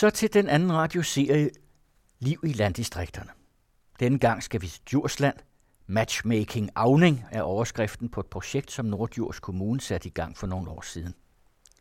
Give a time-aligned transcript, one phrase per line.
[0.00, 1.50] Så til den anden radioserie
[2.18, 3.30] Liv i landdistrikterne.
[4.00, 5.36] Denne gang skal vi til Djursland.
[5.86, 10.70] Matchmaking Avning er overskriften på et projekt, som Nordjurs Kommune satte i gang for nogle
[10.70, 11.14] år siden.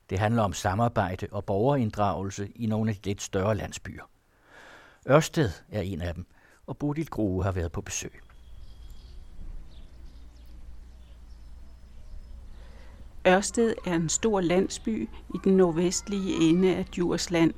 [0.10, 4.04] Det handler om samarbejde og borgerinddragelse i nogle af de lidt større landsbyer.
[5.10, 6.26] Ørsted er en af dem,
[6.68, 8.22] og Bodil Grue har været på besøg.
[13.28, 17.54] Ørsted er en stor landsby i den nordvestlige ende af Djursland.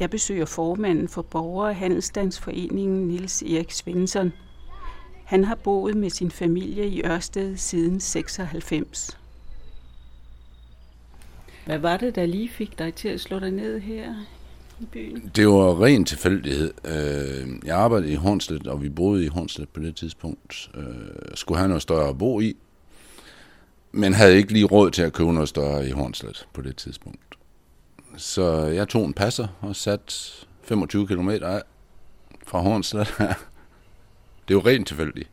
[0.00, 4.32] Jeg besøger formanden for Borger- og Handelsstandsforeningen Nils Erik Svensson.
[5.24, 9.18] Han har boet med sin familie i Ørsted siden 96.
[11.66, 14.14] Hvad var det, der lige fik dig til at slå dig ned her
[14.80, 15.30] i byen?
[15.36, 16.72] Det var ren tilfældighed.
[16.84, 20.70] Øh, jeg arbejdede i Hornslet, og vi boede i Hornslet på det tidspunkt.
[21.30, 22.56] Jeg skulle have noget større at bo i,
[23.92, 27.29] men havde ikke lige råd til at købe noget større i Hornslet på det tidspunkt.
[28.20, 31.62] Så jeg tog en passer og sat 25 km af
[32.46, 33.06] fra Hornslet.
[34.48, 35.28] det er jo rent tilfældigt.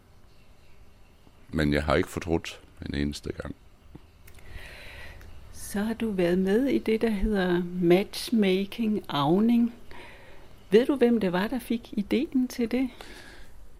[1.49, 3.55] Men jeg har ikke fortrudt en eneste gang.
[5.53, 9.73] Så har du været med i det, der hedder matchmaking avning.
[10.69, 12.89] Ved du, hvem det var, der fik ideen til det?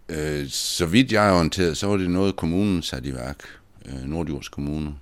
[0.08, 3.44] Øh, så vidt jeg er orienteret, så var det noget, kommunen satte i værk.
[3.86, 4.94] Øh, Nordjords Kommune.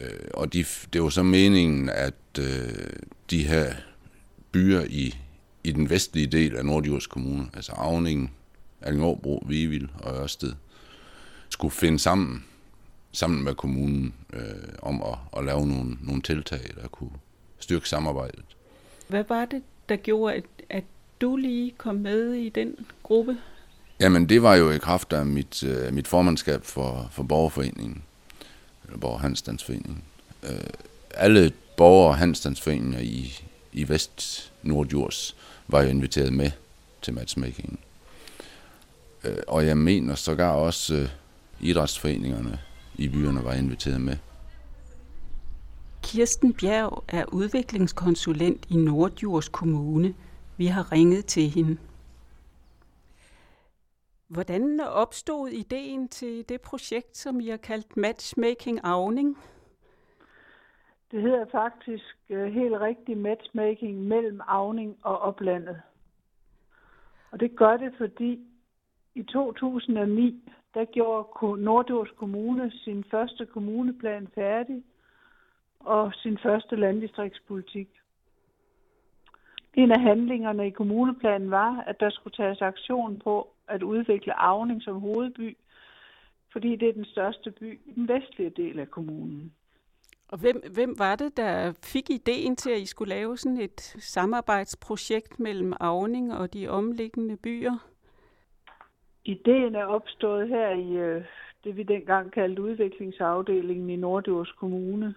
[0.00, 2.92] Øh, og de, det var så meningen, at øh,
[3.30, 3.74] de her
[4.52, 5.16] byer i,
[5.64, 8.30] i den vestlige del af Nordjords Kommune, altså Avningen,
[8.80, 10.52] Allingåbro, Vivild og Ørsted,
[11.48, 12.44] skulle finde sammen
[13.12, 14.40] sammen med kommunen øh,
[14.82, 17.10] om at, at lave nogle, nogle tiltag, der kunne
[17.58, 18.44] styrke samarbejdet.
[19.08, 20.84] Hvad var det, der gjorde, at, at
[21.20, 23.36] du lige kom med i den gruppe?
[24.00, 28.02] Jamen, det var jo i kraft af mit, øh, mit formandskab for, for borgerforeningen,
[28.92, 30.04] Aalborg Handstandsforening.
[30.42, 30.60] Øh,
[31.14, 35.36] alle borger- og handstandsforeninger i, i Vest Nordjurs
[35.68, 36.50] var jo inviteret med
[37.02, 37.80] til matchmaking.
[39.24, 41.08] Øh, og jeg mener sågar også øh,
[41.60, 42.58] idrætsforeningerne
[42.94, 44.16] i byerne var inviteret med.
[46.02, 50.14] Kirsten Bjerg er udviklingskonsulent i Nordjurs Kommune.
[50.56, 51.76] Vi har ringet til hende.
[54.32, 59.38] Hvordan opstod ideen til det projekt, som I har kaldt Matchmaking Avning?
[61.10, 65.82] Det hedder faktisk øh, helt rigtigt matchmaking mellem Avning og oplandet.
[67.30, 68.40] Og det gør det, fordi
[69.14, 74.84] i 2009, der gjorde Nordjords Kommune sin første kommuneplan færdig
[75.80, 77.88] og sin første landdistriktspolitik.
[79.74, 84.82] En af handlingerne i kommuneplanen var, at der skulle tages aktion på at udvikle Avning
[84.82, 85.56] som hovedby,
[86.52, 89.52] fordi det er den største by i den vestlige del af kommunen.
[90.28, 93.80] Og hvem, hvem var det, der fik ideen til, at I skulle lave sådan et
[93.80, 97.88] samarbejdsprojekt mellem Avning og de omliggende byer?
[99.24, 101.24] Ideen er opstået her i øh,
[101.64, 105.14] det, vi dengang kaldte udviklingsafdelingen i Nordjords Kommune.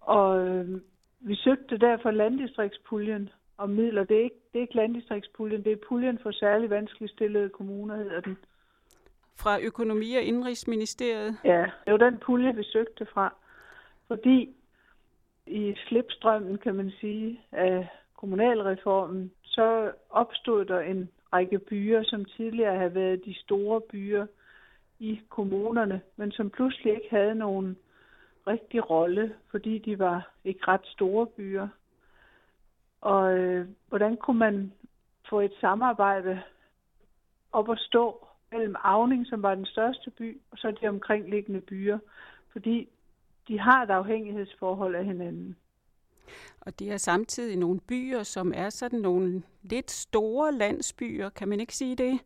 [0.00, 0.80] Og øh,
[1.20, 4.04] vi søgte derfor landdistriktspuljen og midler.
[4.04, 7.96] Det er, ikke, det er ikke landdistriktspuljen, det er puljen for særlig vanskeligt stillede kommuner,
[7.96, 8.38] hedder den.
[9.38, 11.36] Fra Økonomi- og Indrigsministeriet?
[11.44, 13.34] Ja, det var den pulje, vi søgte fra.
[14.08, 14.54] Fordi
[15.46, 22.78] i slipstrømmen, kan man sige, af kommunalreformen, så opstod der en række byer, som tidligere
[22.78, 24.26] havde været de store byer
[24.98, 27.76] i kommunerne, men som pludselig ikke havde nogen
[28.46, 31.68] rigtig rolle, fordi de var ikke ret store byer.
[33.02, 34.72] Og øh, hvordan kunne man
[35.30, 36.42] få et samarbejde
[37.52, 41.98] op at stå mellem Avning, som var den største by, og så de omkringliggende byer,
[42.52, 42.88] fordi
[43.48, 45.56] de har et afhængighedsforhold af hinanden.
[46.60, 51.60] Og det er samtidig nogle byer, som er sådan nogle lidt store landsbyer, kan man
[51.60, 52.20] ikke sige det?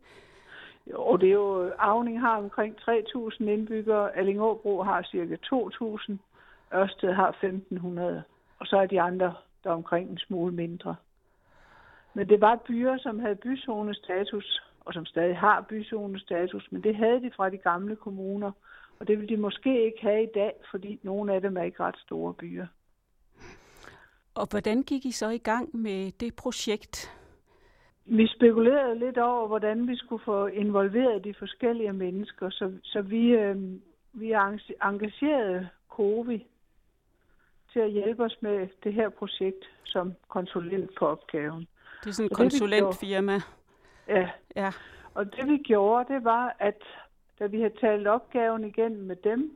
[0.91, 6.13] Jo, det er jo, Avning har omkring 3.000 indbyggere, Allingåbro har cirka 2.000,
[6.73, 8.01] Ørsted har 1.500,
[8.59, 9.33] og så er de andre
[9.67, 10.95] der omkring en smule mindre.
[12.13, 17.21] Men det var byer, som havde byzonestatus, og som stadig har byzonestatus, men det havde
[17.21, 18.51] de fra de gamle kommuner,
[18.99, 21.83] og det vil de måske ikke have i dag, fordi nogle af dem er ikke
[21.83, 22.67] ret store byer.
[24.35, 27.11] Og hvordan gik I så i gang med det projekt?
[28.05, 33.27] Vi spekulerede lidt over, hvordan vi skulle få involveret de forskellige mennesker, så, så vi,
[33.27, 33.55] øh,
[34.13, 34.31] vi
[34.81, 36.45] engagerede COVI
[37.73, 41.67] til at hjælpe os med det her projekt som konsulent på opgaven.
[42.03, 43.41] Det er sådan et konsulentfirma.
[44.07, 44.29] Ja.
[44.55, 44.71] ja.
[45.13, 46.81] Og det vi gjorde, det var, at
[47.39, 49.51] da vi havde talt opgaven igennem med dem,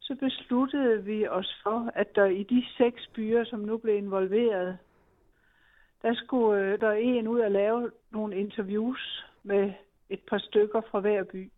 [0.00, 4.78] så besluttede vi os for, at der i de seks byer, som nu blev involveret,
[6.02, 9.72] der skulle øh, der en ud og lave nogle interviews med
[10.10, 11.50] et par stykker fra hver by.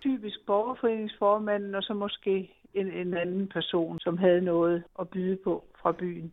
[0.00, 5.64] Typisk borgerforeningsformanden, og så måske en, en anden person, som havde noget at byde på
[5.82, 6.32] fra byen.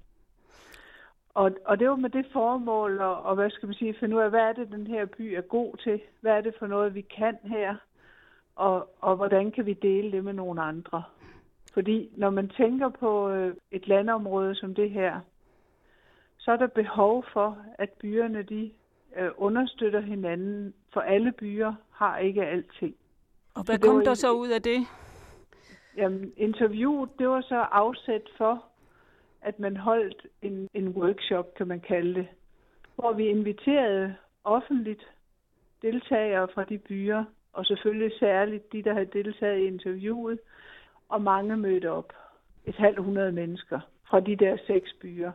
[1.34, 4.22] Og, og det var med det formål, og, og hvad skal man sige, finde ud
[4.22, 6.02] af, hvad er det, den her by er god til?
[6.22, 7.76] Hvad er det for noget, vi kan her?
[8.56, 11.04] Og, og hvordan kan vi dele det med nogle andre?
[11.74, 15.20] Fordi når man tænker på øh, et landområde som det her,
[16.38, 18.72] så er der behov for, at byerne de
[19.18, 22.96] øh, understøtter hinanden, for alle byer har ikke alting.
[23.56, 24.88] Og hvad kom der så ud af det?
[26.00, 28.63] Øhm, Jamen, interviewet, det var så afsæt for,
[29.42, 32.28] at man holdt en, en workshop, kan man kalde det,
[32.96, 35.04] hvor vi inviterede offentligt
[35.81, 37.24] deltagere fra de byer,
[37.54, 40.40] og selvfølgelig særligt de, der havde deltaget i interviewet,
[41.10, 42.13] og mange mødte op.
[42.66, 43.80] Et halvt hundrede mennesker
[44.10, 45.31] fra de der seks byer.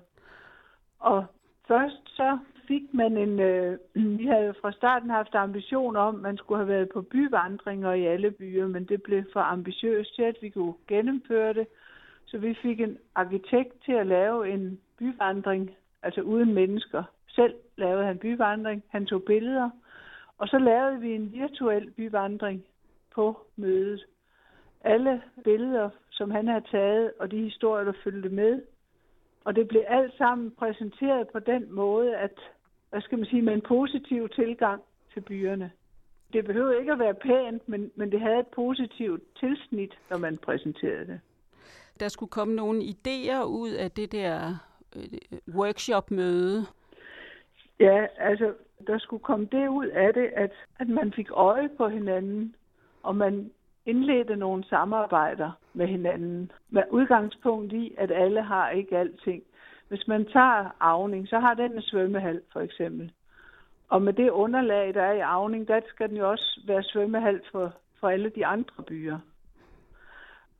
[0.98, 1.24] Og
[1.68, 2.38] først så
[2.68, 3.40] fik man en...
[3.40, 3.78] Øh,
[4.18, 8.06] vi havde fra starten haft ambition om, at man skulle have været på byvandringer i
[8.06, 11.66] alle byer, men det blev for ambitiøst til, at vi kunne gennemføre det.
[12.26, 15.70] Så vi fik en arkitekt til at lave en byvandring,
[16.02, 17.02] altså uden mennesker.
[17.28, 19.70] Selv lavede han byvandring, han tog billeder,
[20.38, 22.64] og så lavede vi en virtuel byvandring
[23.14, 24.06] på mødet.
[24.80, 28.62] Alle billeder, som han havde taget, og de historier, der følte med,
[29.44, 32.40] og det blev alt sammen præsenteret på den måde, at,
[32.94, 34.82] hvad skal man sige, med en positiv tilgang
[35.14, 35.70] til byerne.
[36.32, 40.38] Det behøvede ikke at være pænt, men, men det havde et positivt tilsnit, når man
[40.38, 41.20] præsenterede det.
[42.00, 44.56] Der skulle komme nogle idéer ud af det der
[44.96, 46.66] øh, workshop-møde.
[47.80, 48.54] Ja, altså,
[48.86, 52.54] der skulle komme det ud af det, at, at man fik øje på hinanden,
[53.02, 53.50] og man
[53.86, 59.42] indledte nogle samarbejder med hinanden, med udgangspunkt i, at alle har ikke alting.
[59.88, 63.12] Hvis man tager Avning, så har den en svømmehal for eksempel.
[63.88, 67.40] Og med det underlag, der er i Avning, der skal den jo også være svømmehal
[67.52, 69.18] for, for alle de andre byer.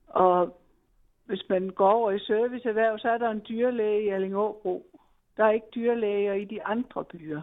[0.08, 0.58] Og
[1.26, 4.86] hvis man går over i serviceerhverv, så er der en dyrlæge i Allingåbro.
[5.36, 7.42] Der er ikke dyrlæger i de andre byer.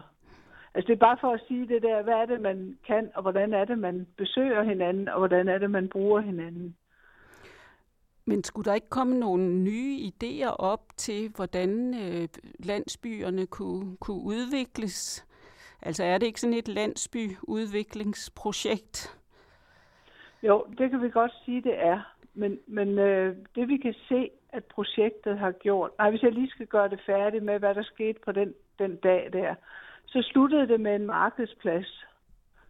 [0.74, 3.22] Altså det er bare for at sige det der, hvad er det, man kan, og
[3.22, 6.76] hvordan er det, man besøger hinanden, og hvordan er det, man bruger hinanden.
[8.32, 14.22] Men skulle der ikke komme nogle nye idéer op til, hvordan øh, landsbyerne kunne, kunne
[14.22, 15.26] udvikles?
[15.82, 19.18] Altså er det ikke sådan et landsbyudviklingsprojekt?
[20.42, 22.14] Jo, det kan vi godt sige, det er.
[22.34, 25.90] Men, men øh, det vi kan se, at projektet har gjort...
[25.98, 28.96] Nej, hvis jeg lige skal gøre det færdigt med, hvad der skete på den, den
[28.96, 29.54] dag der,
[30.06, 32.04] så sluttede det med en markedsplads,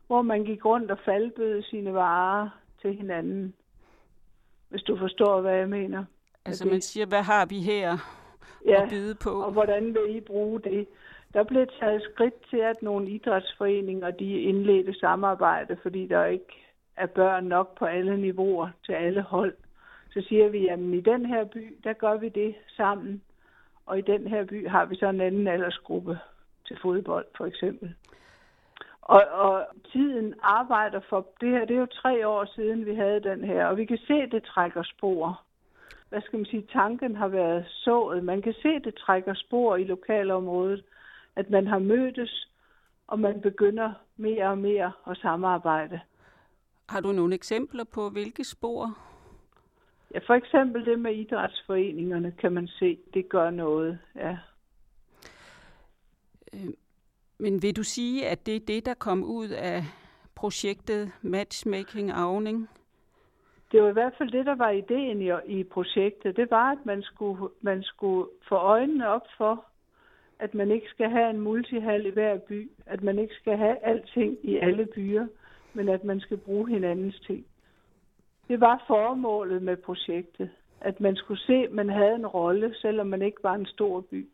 [0.07, 2.49] hvor man gik rundt og faldbød sine varer
[2.81, 3.55] til hinanden.
[4.73, 6.05] Hvis du forstår, hvad jeg mener.
[6.47, 7.99] Altså man siger, hvad har vi her
[8.67, 9.31] ja, at byde på?
[9.31, 10.89] og hvordan vil I bruge det?
[11.35, 16.67] Der blev taget skridt til, at nogle idrætsforeninger de indledte samarbejde, fordi der ikke
[16.97, 19.55] er børn nok på alle niveauer til alle hold.
[20.11, 23.23] Så siger vi, at i den her by, der gør vi det sammen,
[23.87, 26.19] og i den her by har vi så en anden aldersgruppe
[26.67, 27.95] til fodbold, for eksempel.
[29.03, 31.65] Og, og tiden arbejder for det her.
[31.65, 34.33] Det er jo tre år siden, vi havde den her, og vi kan se, at
[34.33, 35.43] det trækker spor.
[36.09, 36.67] Hvad skal man sige?
[36.73, 38.25] Tanken har været sået.
[38.25, 40.85] Man kan se, at det trækker spor i lokalområdet,
[41.37, 42.49] at man har mødtes,
[43.07, 46.01] og man begynder mere og mere at samarbejde.
[46.89, 48.99] Har du nogle eksempler på, hvilke spor?
[50.15, 54.39] Ja, for eksempel det med idrætsforeningerne, kan man se, det gør noget, ja.
[57.43, 59.83] Men vil du sige, at det er det, der kom ud af
[60.35, 62.69] projektet Matchmaking Avning?
[63.73, 65.31] Det var i hvert fald det, der var ideen i,
[65.61, 66.37] i projektet.
[66.37, 69.65] Det var, at man skulle, man skulle få øjnene op for,
[70.39, 73.77] at man ikke skal have en multihal i hver by, at man ikke skal have
[73.85, 75.27] alting i alle byer,
[75.75, 77.47] men at man skal bruge hinandens ting.
[78.49, 83.07] Det var formålet med projektet, at man skulle se, at man havde en rolle, selvom
[83.07, 84.29] man ikke var en stor by.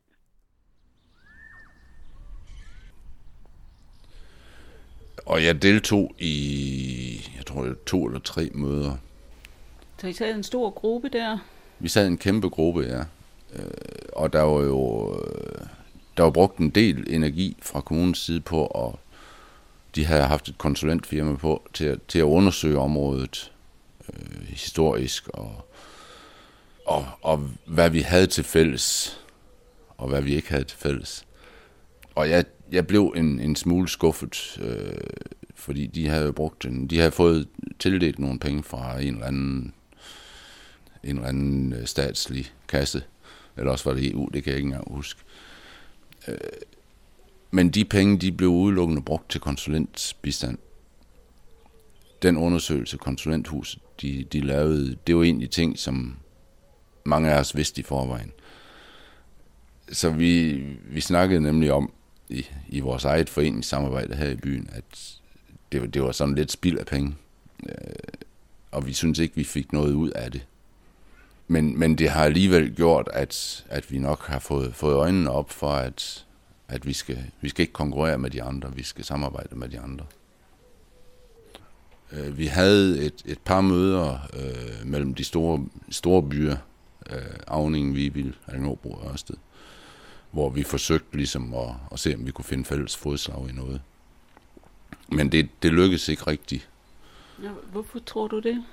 [5.28, 8.96] Og jeg deltog i, jeg tror, to eller tre møder.
[10.00, 11.38] Så I sad en stor gruppe der?
[11.78, 13.00] Vi sad en kæmpe gruppe, ja.
[13.52, 13.70] Øh,
[14.12, 15.66] og der var jo øh,
[16.16, 18.98] der var brugt en del energi fra kommunens side på, og
[19.94, 23.52] de havde haft et konsulentfirma på til, at, til at undersøge området
[24.08, 25.66] øh, historisk, og,
[26.86, 29.18] og, og hvad vi havde til fælles,
[29.98, 31.24] og hvad vi ikke havde til fælles.
[32.18, 35.00] Og jeg jeg blev en, en smule skuffet, øh,
[35.54, 37.48] fordi de havde brugt en, de havde fået
[37.78, 39.74] tildelt nogle penge fra en eller anden,
[41.04, 43.02] en eller anden øh, statslig kasse,
[43.56, 45.20] eller også var det EU, det kan jeg ikke engang huske.
[46.28, 46.36] Øh,
[47.50, 50.58] men de penge, de blev udelukkende brugt til konsulentbistand.
[52.22, 56.16] Den undersøgelse, konsulenthuset, de, de lavede, det var egentlig ting, som
[57.04, 58.32] mange af os vidste i forvejen.
[59.92, 60.52] Så vi,
[60.90, 61.92] vi snakkede nemlig om
[62.30, 65.18] i, i vores eget foreningssamarbejde her i byen, at
[65.72, 67.14] det, det var sådan lidt spild af penge.
[67.68, 67.74] Øh,
[68.70, 70.46] og vi synes ikke, vi fik noget ud af det.
[71.48, 75.50] Men, men det har alligevel gjort, at, at vi nok har fået, fået øjnene op
[75.50, 76.26] for, at,
[76.68, 79.80] at vi, skal, vi skal ikke konkurrere med de andre, vi skal samarbejde med de
[79.80, 80.04] andre.
[82.12, 86.56] Øh, vi havde et, et par møder øh, mellem de store, store byer,
[87.10, 89.36] øh, Avningen, Vibil, Alnobro og Ørsted,
[90.30, 93.80] hvor vi forsøgte ligesom at, at se, om vi kunne finde fælles fodslag i noget.
[95.08, 96.68] Men det, det lykkedes ikke rigtigt.
[97.42, 98.64] Ja, hvorfor tror du det?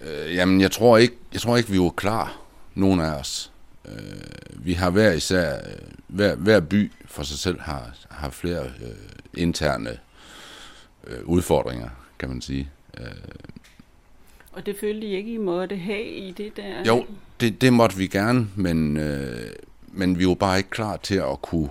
[0.00, 2.40] Øh, jamen, jeg tror, ikke, jeg tror ikke, vi var klar,
[2.74, 3.52] nogen af os.
[3.88, 3.94] Øh,
[4.54, 8.96] vi har hver især, øh, hver, hver by for sig selv har, har flere øh,
[9.34, 9.98] interne
[11.06, 11.88] øh, udfordringer,
[12.18, 12.70] kan man sige.
[12.98, 13.06] Øh,
[14.52, 16.84] og det følte I ikke, I måtte have i det der?
[16.86, 17.06] Jo,
[17.40, 19.52] det, det måtte vi gerne, men, øh,
[19.92, 21.70] men vi var bare ikke klar til at kunne,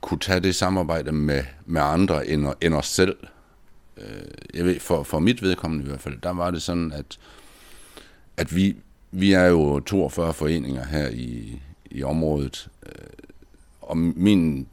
[0.00, 3.16] kunne tage det samarbejde med, med andre end, end os selv.
[3.96, 4.04] Øh,
[4.54, 7.18] jeg ved, for, for mit vedkommende i hvert fald, der var det sådan, at,
[8.36, 8.76] at vi,
[9.10, 11.60] vi er jo 42 foreninger her i,
[11.90, 12.92] i området, øh,
[13.80, 14.66] og min,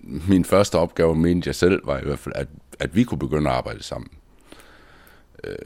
[0.00, 2.48] min første opgave, mente jeg selv, var i hvert fald, at,
[2.78, 4.10] at vi kunne begynde at arbejde sammen.
[5.44, 5.56] Øh,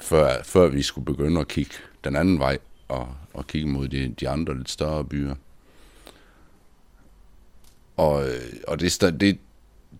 [0.00, 1.74] før, før vi skulle begynde at kigge
[2.04, 2.58] den anden vej
[2.92, 5.34] og, og kigge mod de, de andre lidt større byer.
[7.96, 8.24] Og,
[8.68, 9.38] og det, det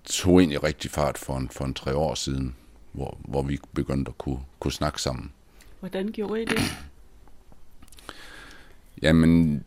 [0.05, 2.55] tog egentlig rigtig fart for en, for en tre år siden,
[2.93, 5.33] hvor, hvor vi begyndte at kunne, kunne snakke sammen.
[5.81, 6.59] Hvordan gjorde I det?
[9.03, 9.65] Jamen,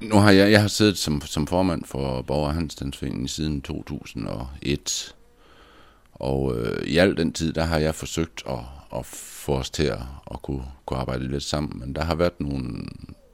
[0.00, 5.14] nu har jeg, jeg har siddet som, som formand for Borger Handelsstandsforeningen siden 2001.
[6.12, 8.58] Og øh, i al den tid, der har jeg forsøgt at,
[8.96, 11.80] at få os til at, at kunne, kunne arbejde lidt sammen.
[11.80, 12.84] Men der har været nogle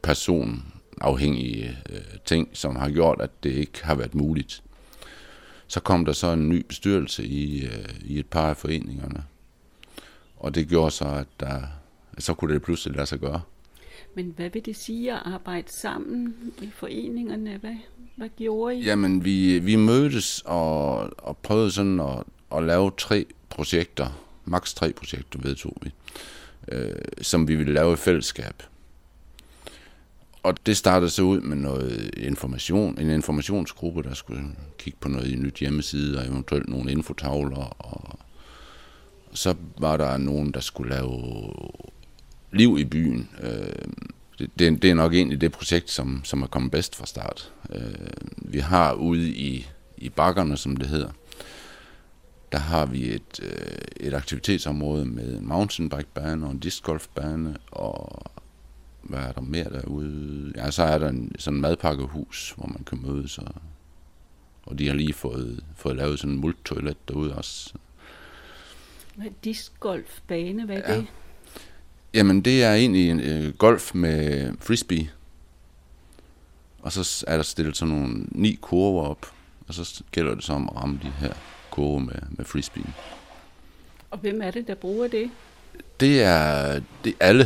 [0.03, 4.63] personafhængige øh, ting, som har gjort, at det ikke har været muligt.
[5.67, 9.25] Så kom der så en ny bestyrelse i, øh, i et par af foreningerne.
[10.37, 11.63] Og det gjorde så, at der,
[12.19, 13.41] så kunne det pludselig lade sig gøre.
[14.15, 17.57] Men hvad vil det sige at arbejde sammen i foreningerne?
[17.57, 17.77] Hvad,
[18.17, 18.85] hvad gjorde I?
[18.85, 22.23] Jamen, vi, vi mødtes og, og prøvede sådan at,
[22.57, 25.93] at lave tre projekter, maks tre projekter, vedtog vi,
[26.69, 28.63] øh, som vi ville lave i fællesskab.
[30.43, 34.45] Og det startede så ud med noget information, en informationsgruppe, der skulle
[34.79, 38.19] kigge på noget i nyt hjemmeside, og eventuelt nogle infotavler, og
[39.33, 41.53] så var der nogen, der skulle lave
[42.53, 43.31] liv i byen.
[43.43, 43.93] Øh,
[44.39, 47.53] det, det, det er nok egentlig det projekt, som, som er kommet bedst fra start.
[47.71, 47.95] Øh,
[48.37, 51.11] vi har ude i, i bakkerne, som det hedder,
[52.55, 58.23] der har vi et, øh, et aktivitetsområde med en mountainbikebane og en discgolfbane, og
[59.03, 60.53] hvad er der mere derude?
[60.57, 63.55] Ja, så er der en, sådan en madpakkehus, hvor man kan mødes, og,
[64.63, 67.75] og de har lige fået, fået lavet sådan en multitoilet derude også.
[69.15, 70.67] Hvad er discgolfbane?
[70.67, 70.99] Hvad er ja.
[70.99, 71.07] det?
[72.15, 75.11] Jamen, det er egentlig en øh, golf med frisbee.
[76.83, 79.33] Og så er der stillet sådan nogle ni kurver op,
[79.69, 81.35] og så gælder det så om at ramme de her
[81.75, 82.95] kurver med, med frisbee.
[84.11, 85.31] Og hvem er det, der bruger det?
[86.01, 87.45] Det er, det er alle,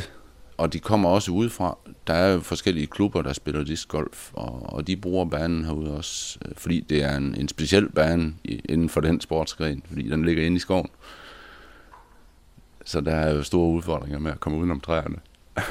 [0.57, 1.79] og de kommer også udefra.
[2.07, 6.39] Der er jo forskellige klubber, der spiller discgolf, og, og de bruger banen herude også,
[6.45, 10.47] øh, fordi det er en, en speciel bane inden for den sportsgren, fordi den ligger
[10.47, 10.89] inde i skoven.
[12.85, 15.17] Så der er jo store udfordringer med at komme udenom træerne.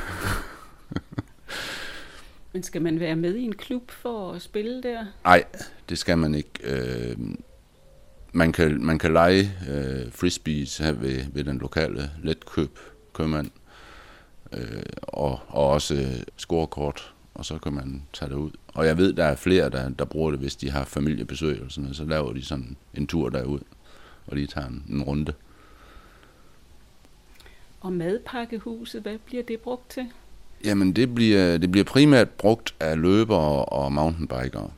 [2.54, 5.06] Men skal man være med i en klub for at spille der?
[5.24, 5.44] Nej,
[5.90, 6.50] det skal man ikke.
[6.64, 7.18] Øh,
[8.38, 12.80] man, kan, man kan lege øh, frisbees her ved, ved den lokale letkøb
[13.14, 13.52] købmand,
[14.54, 18.52] øh, og, og også scorekort, og så kan man tage det ud.
[18.68, 21.70] Og jeg ved, der er flere, der, der bruger det, hvis de har familiebesøg eller
[21.70, 23.60] sådan noget, så laver de sådan en tur derud,
[24.28, 25.34] og lige tager en, en runde.
[27.82, 30.06] Og madpakkehuset, hvad bliver det brugt til?
[30.66, 34.72] Jamen, det bliver, det bliver primært brugt af løbere og mountainbikere.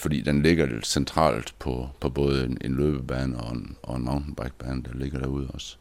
[0.00, 4.04] Fordi den ligger lidt centralt på, på både en, en løbebane og en, og en
[4.04, 5.76] mountainbikebane, der ligger derude også.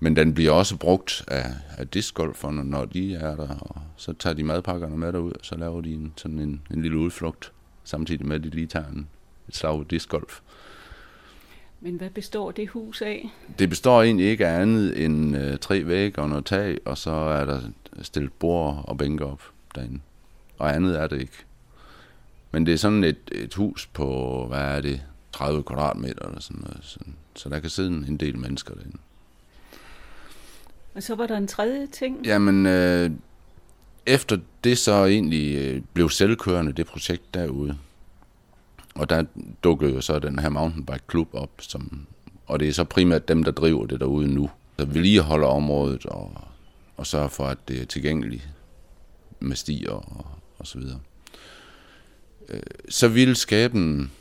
[0.00, 4.34] Men den bliver også brugt af, af discgolferne, når de er der, og så tager
[4.34, 7.52] de madpakkerne med derud, og så laver de en, sådan en, en lille udflugt,
[7.84, 9.08] samtidig med, at de lige tager en,
[9.48, 10.40] et slag discgolf.
[11.80, 13.30] Men hvad består det hus af?
[13.58, 17.10] Det består egentlig ikke af andet end øh, tre vægge og noget tag, og så
[17.10, 17.60] er der
[18.02, 19.42] stillet bord og bænker op
[19.74, 20.00] derinde.
[20.58, 21.44] Og andet er det ikke.
[22.50, 26.62] Men det er sådan et, et hus på, hvad er det, 30 kvadratmeter eller sådan
[26.62, 26.78] noget.
[26.82, 26.98] Så,
[27.34, 28.98] så der kan sidde en del mennesker derinde.
[30.94, 32.26] Og så var der en tredje ting.
[32.26, 33.10] Jamen, øh,
[34.06, 37.78] efter det så egentlig øh, blev selvkørende, det projekt derude,
[38.94, 39.24] og der
[39.64, 42.06] dukkede jo så den her mountainbike klub op, som,
[42.46, 44.50] og det er så primært dem, der driver det derude nu.
[44.78, 46.32] Så vi lige holder området og,
[46.96, 48.48] og sørger for, at det er tilgængeligt
[49.40, 50.26] med stier og,
[50.58, 51.00] og så videre.
[52.48, 54.12] Øh, så ville skaben,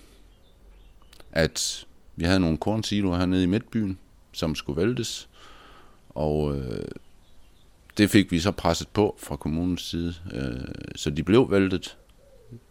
[1.31, 3.99] at vi havde nogle kornsiloer hernede i midtbyen,
[4.31, 5.29] som skulle væltes,
[6.09, 6.87] og øh,
[7.97, 11.97] det fik vi så presset på fra kommunens side, øh, så de blev væltet.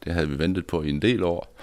[0.04, 1.56] Det havde vi ventet på i en del år.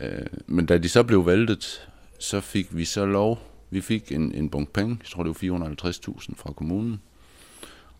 [0.00, 3.38] Øh, men da de så blev væltet, så fik vi så lov,
[3.70, 7.00] vi fik en, en bunk penge, jeg tror det var 450.000 fra kommunen,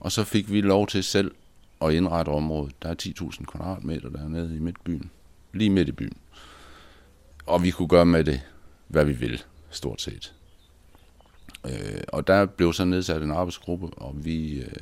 [0.01, 1.33] og så fik vi lov til selv
[1.89, 2.83] at indrette området.
[2.83, 5.11] Der er 10.000 kvadratmeter dernede i midtbyen,
[5.53, 6.17] lige midt i byen.
[7.47, 8.41] Og vi kunne gøre med det,
[8.89, 10.35] hvad vi vil, stort set.
[11.67, 14.73] Øh, og der blev så nedsat en arbejdsgruppe, og vi, øh,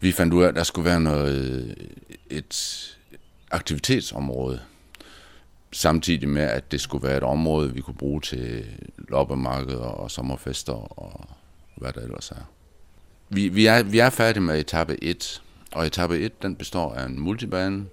[0.00, 1.74] vi fandt ud af, at der skulle være noget,
[2.30, 2.96] et
[3.50, 4.60] aktivitetsområde,
[5.72, 8.64] samtidig med, at det skulle være et område, vi kunne bruge til
[9.08, 11.28] loppemarkeder og sommerfester og
[11.74, 12.50] hvad der ellers er.
[13.28, 15.42] Vi, vi, er, vi er færdige med etape 1,
[15.72, 17.86] og etape 1 den består af en multibane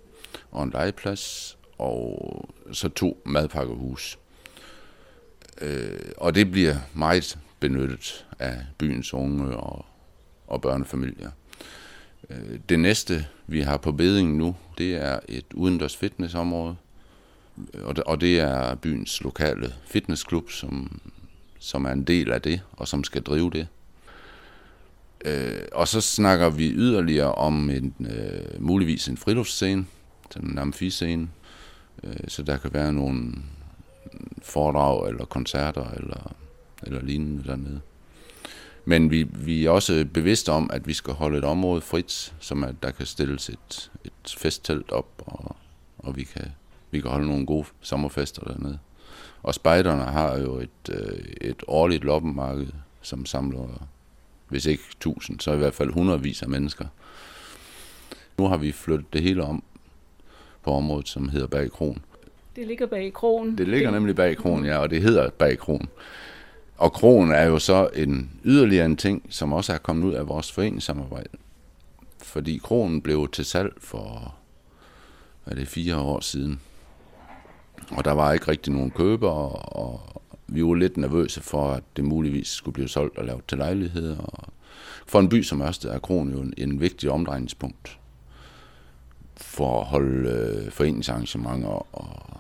[0.52, 4.20] og en legeplads og så to madpakkehus.
[5.62, 9.86] Øh, og det bliver meget benyttet af byens unge og,
[10.48, 11.32] og børnefamilier.
[12.30, 16.76] Øh, det næste, vi har på bedingen nu, det er et udendørs fitnessområde,
[17.74, 21.02] øh, og det, og det er byens lokale fitnessklub, som,
[21.60, 23.68] som er en del af det, og som skal drive det.
[25.26, 29.86] Øh, og så snakker vi yderligere om en, øh, muligvis en friluftsscene,
[30.44, 31.30] en amfiscene,
[32.04, 33.34] øh, så der kan være nogle
[34.42, 36.36] foredrag eller koncerter eller,
[36.84, 37.82] eller lignende dernede.
[38.86, 42.64] Men vi, vi er også bevidste om, at vi skal holde et område frit, som
[42.64, 45.56] at der kan stilles et, et festtelt op, og,
[45.98, 46.52] og vi, kan,
[46.92, 48.80] vi kan holde nogle gode sommerfester dernede.
[49.44, 52.68] Og spejderne har jo et, øh, et årligt loppenmarked,
[53.02, 53.88] som samler,
[54.48, 56.86] hvis ikke tusind, så i hvert fald hundredvis af mennesker.
[58.38, 59.64] Nu har vi flyttet det hele om
[60.64, 62.02] på området, som hedder Bag Kron.
[62.56, 63.58] Det ligger bag kronen.
[63.58, 63.94] Det ligger det...
[63.94, 65.90] nemlig bag kronen, ja, og det hedder bag kronen.
[66.78, 70.28] Og kronen er jo så en yderligere en ting, som også er kommet ud af
[70.28, 71.30] vores foreningssamarbejde.
[72.24, 74.36] Fordi kronen blev til salg for,
[75.44, 76.60] hvad er det, fire år siden.
[77.92, 79.30] Og der var ikke rigtig nogen køber,
[79.78, 80.23] og
[80.54, 84.18] vi var lidt nervøse for, at det muligvis skulle blive solgt og lavet til lejligheder.
[84.18, 84.54] Og
[85.08, 88.00] for en by som Ørsted er kronen jo en, en vigtig omdrejningspunkt
[89.38, 92.40] for at holde øh, foreningsarrangementer og,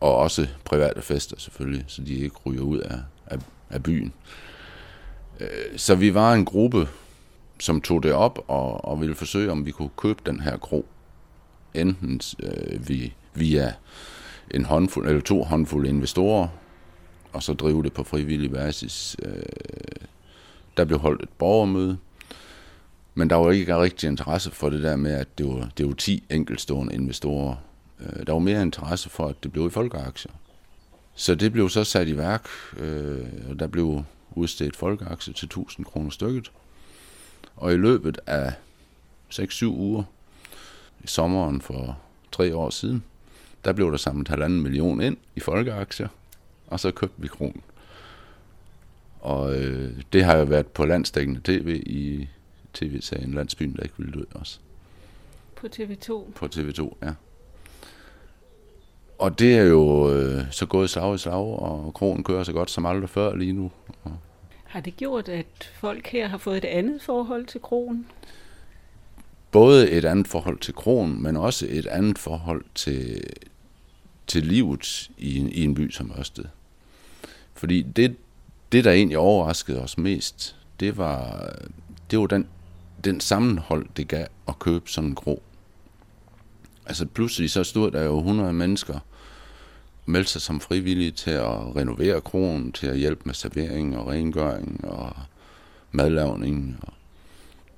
[0.00, 3.38] og også private fester selvfølgelig, så de ikke ryger ud af, af,
[3.70, 4.12] af byen.
[5.40, 6.88] Øh, så vi var en gruppe,
[7.60, 10.86] som tog det op og, og ville forsøge, om vi kunne købe den her kro.
[11.74, 13.74] Enten øh, vi, via
[14.50, 16.48] en håndfuld, eller to håndfulde investorer,
[17.32, 19.16] og så drive det på frivillig basis.
[19.22, 19.42] Øh,
[20.76, 21.98] der blev holdt et borgermøde,
[23.14, 25.94] men der var ikke rigtig interesse for det der med, at det var, det var
[25.94, 27.56] 10 enkeltstående investorer.
[28.00, 30.32] Øh, der var mere interesse for, at det blev i folkeaktier.
[31.14, 35.86] Så det blev så sat i værk, øh, og der blev udstedt folkeaktier til 1000
[35.86, 36.52] kroner stykket.
[37.56, 38.52] Og i løbet af
[39.30, 40.02] 6-7 uger,
[41.04, 41.98] i sommeren for
[42.32, 43.04] tre år siden,
[43.64, 46.08] der blev der samlet halvanden million ind i folkeaktier,
[46.72, 47.62] og så købte vi kronen.
[49.20, 52.28] Og øh, det har jo været på landstækkende tv i
[52.74, 54.58] tv-serien Landsbyen, der ikke ville dø også.
[55.56, 56.32] På TV2?
[56.34, 57.12] På TV2, ja.
[59.18, 62.70] Og det er jo øh, så gået slag i slag, og kronen kører så godt
[62.70, 63.70] som aldrig før lige nu.
[64.04, 64.16] Og
[64.64, 68.06] har det gjort, at folk her har fået et andet forhold til kronen?
[69.50, 73.24] Både et andet forhold til kronen, men også et andet forhold til,
[74.26, 76.44] til livet i en, i en by som Ørsted.
[77.54, 78.16] Fordi det,
[78.72, 81.48] det, der egentlig overraskede os mest, det var,
[82.10, 82.46] det var den,
[83.04, 85.42] den sammenhold, det gav at købe sådan en grå.
[86.86, 88.98] Altså pludselig så stod der jo 100 mennesker
[90.06, 94.84] meldte sig som frivillige til at renovere kronen, til at hjælpe med servering og rengøring
[94.84, 95.16] og
[95.92, 96.78] madlavning.
[96.82, 96.92] Og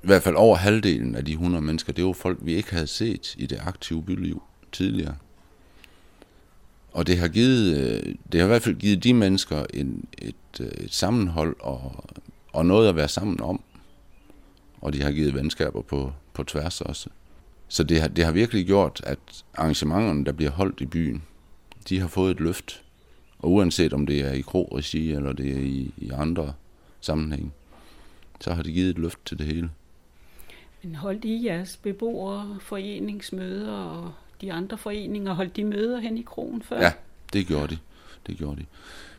[0.02, 2.86] I hvert fald over halvdelen af de 100 mennesker, det var folk, vi ikke havde
[2.86, 5.14] set i det aktive byliv tidligere.
[6.94, 10.60] Og det har givet, øh, det har i hvert fald givet de mennesker en, et,
[10.60, 12.04] øh, et sammenhold og,
[12.52, 13.62] og noget at være sammen om.
[14.80, 17.10] Og de har givet venskaber på, på tværs også.
[17.68, 19.18] Så det har, det har virkelig gjort, at
[19.54, 21.22] arrangementerne, der bliver holdt i byen,
[21.88, 22.82] de har fået et løft.
[23.38, 26.52] Og uanset om det er i krog-regi, eller det er i, i andre
[27.00, 27.52] sammenhæng,
[28.40, 29.70] så har det givet et løft til det hele.
[30.82, 34.12] Men holdt I jeres beboere, foreningsmøder og
[34.44, 36.80] de andre foreninger, holdt de møder hen i krogen før?
[36.80, 36.92] Ja,
[37.32, 37.78] det gjorde de.
[38.26, 38.66] Det gjorde de.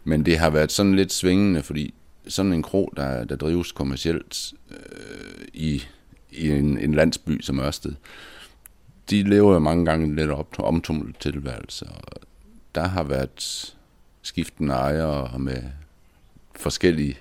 [0.04, 1.94] Men det har været sådan lidt svingende, fordi
[2.28, 5.84] sådan en krog, der, der drives kommercielt øh, i,
[6.32, 7.94] i en, en landsby som Ørsted,
[9.10, 11.86] de lever jo mange gange lidt op omtumlet tilværelse.
[11.86, 12.22] Og
[12.76, 13.76] der har været
[14.22, 15.64] skiftende ejere med
[16.56, 17.18] forskellige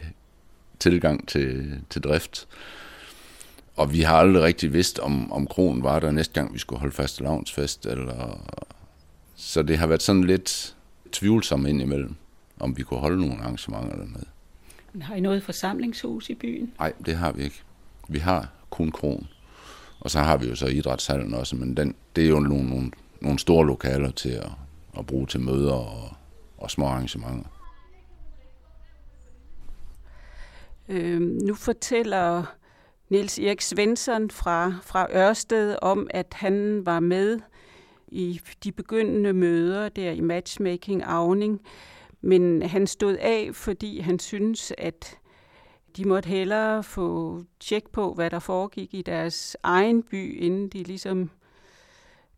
[0.78, 2.48] tilgang til, til drift.
[3.76, 6.80] Og vi har aldrig rigtig vidst, om, om kronen var der næste gang, vi skulle
[6.80, 7.86] holde fast lavnsfest.
[7.86, 8.40] Eller...
[9.36, 10.76] Så det har været sådan lidt
[11.12, 12.14] tvivlsomt indimellem,
[12.60, 14.26] om vi kunne holde nogle arrangementer dernede.
[14.92, 16.72] Men har I noget forsamlingshus i byen?
[16.78, 17.62] Nej, det har vi ikke.
[18.08, 19.28] Vi har kun kron.
[20.00, 22.90] Og så har vi jo så idrætshallen også, men den, det er jo nogle, nogle,
[23.20, 24.50] nogle store lokaler til at,
[24.98, 26.12] at bruge til møder og,
[26.58, 27.50] og små arrangementer.
[30.88, 32.44] Øh, nu fortæller
[33.08, 37.40] Niels Erik Svensson fra, fra Ørsted om, at han var med
[38.08, 41.60] i de begyndende møder der i matchmaking Avning,
[42.20, 45.18] men han stod af, fordi han synes, at
[45.96, 50.82] de måtte hellere få tjek på, hvad der foregik i deres egen by, inden de
[50.82, 51.30] ligesom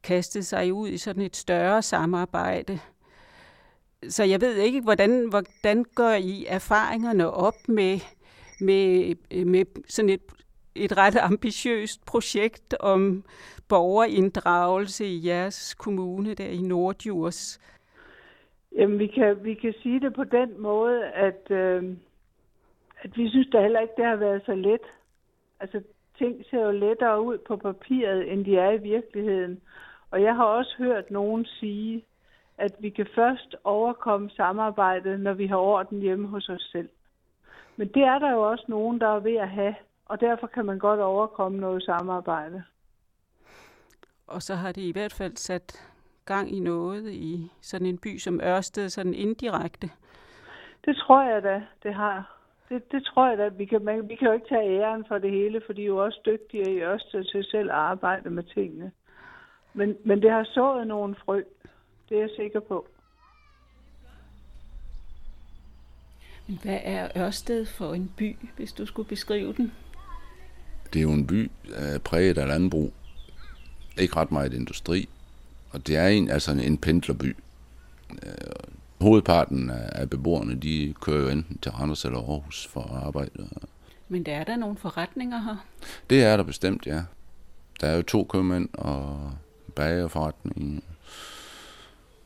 [0.03, 2.79] kastede sig ud i sådan et større samarbejde.
[4.09, 8.01] Så jeg ved ikke, hvordan, hvordan gør I erfaringerne op med,
[8.61, 10.21] med, med sådan et,
[10.77, 13.25] et ret ambitiøst projekt om
[13.69, 17.61] borgerinddragelse i jeres kommune der i Nordjurs?
[18.77, 21.97] Jamen, vi kan, vi kan sige det på den måde, at, øh,
[23.03, 24.81] at vi synes da heller ikke, det har været så let.
[25.61, 25.83] Altså,
[26.19, 29.61] ting ser jo lettere ud på papiret, end de er i virkeligheden.
[30.11, 32.05] Og jeg har også hørt nogen sige,
[32.59, 36.89] at vi kan først overkomme samarbejdet, når vi har orden hjemme hos os selv.
[37.77, 39.75] Men det er der jo også nogen, der er ved at have,
[40.07, 42.65] og derfor kan man godt overkomme noget samarbejde.
[44.27, 45.89] Og så har det i hvert fald sat
[46.25, 49.91] gang i noget i sådan en by som Ørsted, sådan indirekte.
[50.85, 52.37] Det tror jeg da, det har.
[52.69, 53.49] Det, det tror jeg da.
[53.49, 55.87] Vi kan, man, vi kan jo ikke tage æren for det hele, for de er
[55.87, 58.93] jo også dygtige i Ørsted til selv at arbejde med tingene.
[59.75, 61.43] Men, men det har sået nogle frø.
[62.09, 62.87] Det er jeg sikker på.
[66.47, 69.73] Men hvad er Ørsted for en by, hvis du skulle beskrive den?
[70.93, 71.51] Det er jo en by
[72.05, 72.93] præget af landbrug.
[73.99, 75.09] Ikke ret meget industri.
[75.71, 77.37] Og det er en, altså en pendlerby.
[78.11, 78.19] Uh,
[79.01, 83.49] hovedparten af beboerne, de kører jo enten til Randers eller Aarhus for at arbejde.
[84.09, 85.67] Men der er der nogle forretninger her?
[86.11, 87.03] Det er der bestemt, ja.
[87.81, 89.33] Der er jo to købmænd og
[89.75, 90.85] bagerforretning,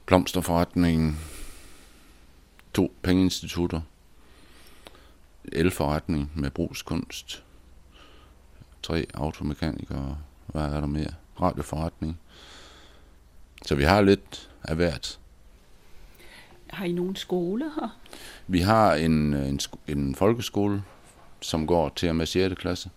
[0.07, 1.20] blomsterforretning,
[2.75, 3.81] to pengeinstitutter,
[5.44, 7.42] elforretning med brugskunst,
[8.82, 11.12] tre automekanikere, hvad er der mere?
[11.40, 12.20] Radioforretning.
[13.66, 15.18] Så vi har lidt af hvert.
[16.70, 17.98] Har I nogen skole her?
[18.46, 20.82] Vi har en, en, en folkeskole,
[21.40, 22.54] som går til og med 6.
[22.54, 22.90] klasse.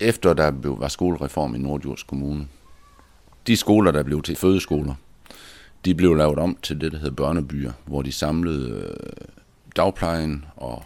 [0.00, 2.48] Efter der var skolereform i Nordjords Kommune,
[3.46, 4.94] de skoler, der blev til fødeskoler,
[5.84, 9.26] de blev lavet om til det, der hedder børnebyer, hvor de samlede øh,
[9.76, 10.82] dagplejen og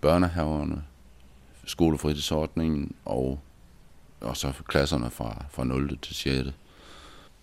[0.00, 0.82] børnehaverne,
[1.68, 3.40] skolefritidsordningen og,
[4.20, 5.98] og så klasserne fra, fra 0.
[5.98, 6.48] til 6.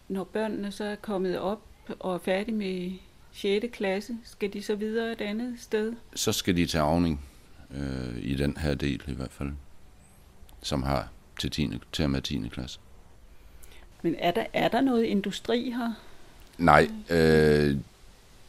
[0.08, 1.62] Når børnene så er kommet op
[2.00, 2.92] og er færdige med
[3.34, 3.66] 6.
[3.74, 5.94] klasse, skal de så videre et andet sted?
[6.16, 7.22] Så skal de til avning
[7.72, 9.52] øh, i den her del i hvert fald,
[10.62, 11.08] som har
[11.40, 12.50] til, 10, til og med 10.
[12.52, 12.80] klasse.
[14.02, 15.94] Men er der, er der noget industri her?
[16.58, 17.78] Nej, øh,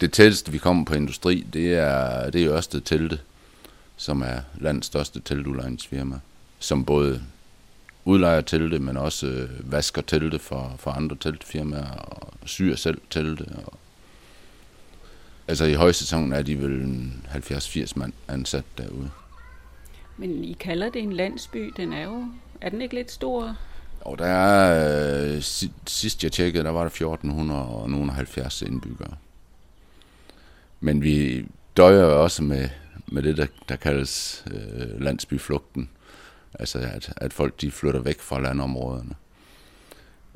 [0.01, 3.21] det tætteste vi kommer på industri, det er, det er Ørsted Telte,
[3.97, 6.19] som er landets største teltudlejningsfirma,
[6.59, 7.23] som både
[8.05, 13.45] udlejer telte, men også øh, vasker telte for, for andre teltfirmaer, og syr selv telte.
[13.65, 13.73] Og
[15.49, 19.11] altså i højsæsonen er de vel 70-80 mand ansat derude.
[20.17, 22.25] Men I kalder det en landsby, den er jo,
[22.61, 23.57] er den ikke lidt stor?
[24.01, 25.43] Og der er, øh,
[25.87, 29.15] sidst jeg tjekkede, der var der 1470 indbyggere.
[30.81, 32.69] Men vi døjer også med,
[33.07, 35.91] med det, der, der kaldes øh, landsbyflugten.
[36.59, 39.15] Altså at, at folk de flytter væk fra landområderne.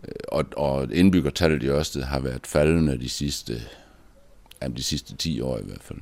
[0.04, 3.62] Øh, og, og indbyggertallet i Ørsted har været faldende de sidste,
[4.62, 5.98] ja, de sidste 10 år i hvert fald.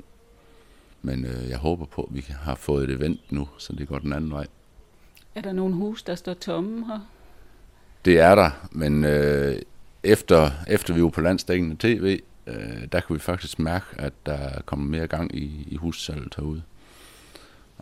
[1.01, 3.99] Men øh, jeg håber på, at vi har fået et event nu, så det går
[3.99, 4.47] den anden vej.
[5.35, 6.99] Er der nogle hus, der står tomme her?
[8.05, 9.61] Det er der, men øh,
[10.03, 14.61] efter, efter vi var på landstækkende tv, øh, der kunne vi faktisk mærke, at der
[14.65, 16.61] kommer mere gang i, i hussalget herude.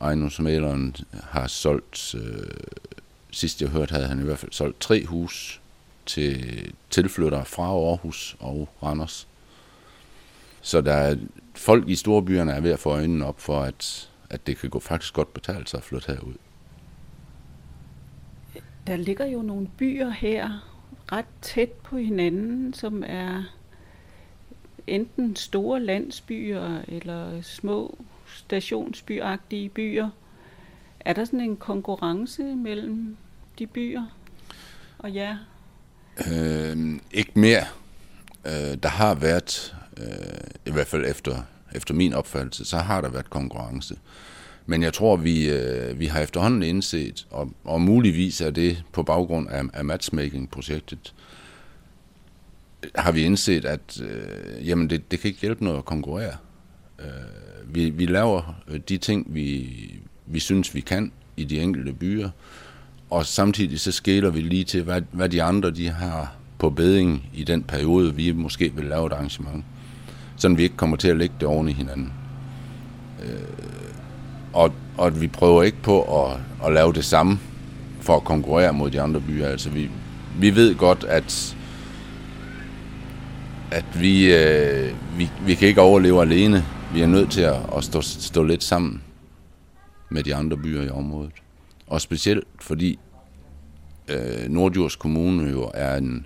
[0.01, 2.47] Ejendomsmaleren har solgt, øh,
[3.31, 5.61] sidst jeg hørte, havde han i hvert fald solgt tre hus
[6.05, 9.27] til tilflyttere fra Aarhus og Randers.
[10.61, 11.15] Så der er
[11.55, 14.79] folk i storbyerne er ved at få øjnene op for, at, at det kan gå
[14.79, 16.33] faktisk godt betale sig at flytte herud.
[18.87, 20.69] Der ligger jo nogle byer her
[21.11, 23.43] ret tæt på hinanden, som er
[24.87, 27.97] enten store landsbyer eller små
[28.35, 30.09] stationsbyagtige byer.
[30.99, 33.17] Er der sådan en konkurrence mellem
[33.59, 34.03] de byer
[34.97, 35.37] og jer?
[36.31, 37.65] Øh, ikke mere.
[38.45, 40.05] Øh, der har været, øh,
[40.65, 41.41] i hvert fald efter,
[41.75, 43.95] efter min opfattelse, så har der været konkurrence.
[44.65, 49.03] Men jeg tror, vi, øh, vi har efterhånden indset, og, og muligvis er det på
[49.03, 51.13] baggrund af, af matchmaking-projektet,
[52.95, 56.33] har vi indset, at øh, jamen det, det kan ikke hjælpe noget at konkurrere.
[56.99, 59.69] Øh, vi, vi laver øh, de ting, vi,
[60.25, 62.29] vi synes, vi kan i de enkelte byer,
[63.09, 67.29] og samtidig så skæler vi lige til, hvad, hvad de andre de har på beding
[67.33, 69.65] i den periode, vi måske vil lave et arrangement.
[70.37, 72.13] Sådan vi ikke kommer til at lægge det oven i hinanden.
[73.23, 73.39] Øh,
[74.53, 77.39] og, og vi prøver ikke på at, at lave det samme
[78.01, 79.47] for at konkurrere mod de andre byer.
[79.47, 79.89] Altså vi,
[80.39, 81.56] vi ved godt, at
[83.71, 86.65] at vi, øh, vi, vi kan ikke overleve alene.
[86.93, 89.03] Vi er nødt til at, at stå, stå lidt sammen
[90.09, 91.31] med de andre byer i området.
[91.87, 92.99] Og specielt fordi
[94.07, 96.25] øh, Nordjurs Kommune jo er en,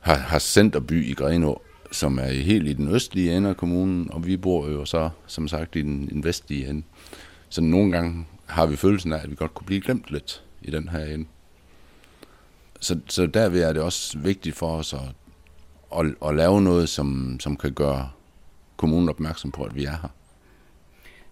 [0.00, 4.26] har, har centerby i Grenå, som er helt i den østlige ende af kommunen, og
[4.26, 6.82] vi bor jo så, som sagt, i den, den vestlige ende.
[7.48, 10.70] Så nogle gange har vi følelsen af, at vi godt kunne blive glemt lidt i
[10.70, 11.26] den her ende.
[12.80, 15.00] Så, så derved er det også vigtigt for os at,
[16.00, 18.10] at, at lave noget, som, som kan gøre
[18.76, 20.08] kommunen opmærksom på, at vi er her.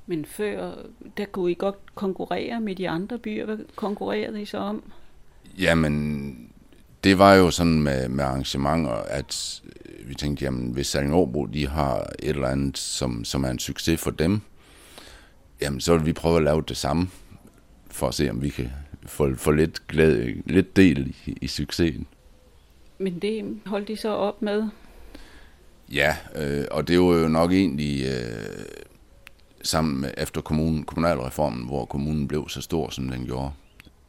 [0.07, 0.73] Men før,
[1.17, 3.45] der kunne I godt konkurrere med de andre byer.
[3.45, 4.83] Hvad konkurrerede I så om?
[5.59, 6.53] Jamen,
[7.05, 9.63] det var jo sådan med, med arrangementer, at
[10.05, 14.01] vi tænkte, jamen hvis Salingårbo, de har et eller andet, som, som er en succes
[14.01, 14.41] for dem,
[15.61, 17.09] jamen så vil vi prøve at lave det samme,
[17.91, 18.71] for at se, om vi kan
[19.07, 22.07] få, få lidt, glæde, lidt del i, i succesen.
[22.99, 24.69] Men det holdt de så op med?
[25.93, 28.65] Ja, øh, og det var jo nok egentlig øh,
[29.63, 33.51] sammen med efter kommunen, kommunalreformen, hvor kommunen blev så stor, som den gjorde.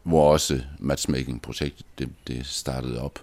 [0.04, 3.20] Hvor også matchmaking-projektet det, det startede op.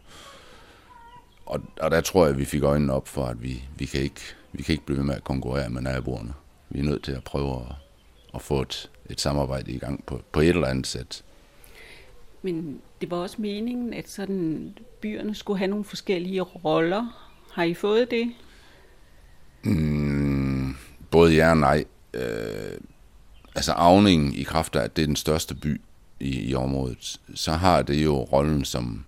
[1.46, 4.00] Og, og der tror jeg, at vi fik øjnene op for, at vi, vi, kan
[4.00, 4.20] ikke,
[4.52, 6.32] vi kan ikke blive ved med at konkurrere med naboerne.
[6.68, 7.74] Vi er nødt til at prøve at,
[8.34, 11.22] at få et, et samarbejde i gang på, på et eller andet sæt.
[12.42, 17.30] Men det var også meningen, at sådan byerne skulle have nogle forskellige roller.
[17.52, 18.32] Har I fået det?
[19.62, 20.74] Mm,
[21.10, 21.84] både ja og nej.
[22.14, 22.80] Øh,
[23.54, 25.80] altså Avningen i kraft af, at det er den største by
[26.20, 29.04] i, i området, så har det jo rollen som,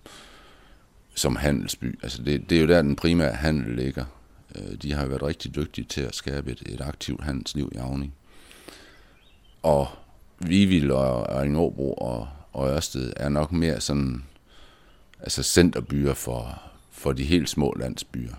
[1.15, 1.99] som handelsby.
[2.03, 4.05] Altså det, det er jo der, den primære handel ligger.
[4.55, 8.13] Øh, de har været rigtig dygtige til at skabe et, et aktivt handelsliv i Avning.
[9.63, 9.87] Og
[10.39, 14.23] Vivild og Ringåbro og, og Ørsted er nok mere sådan
[15.19, 16.61] altså centerbyer for,
[16.91, 18.35] for de helt små landsbyer,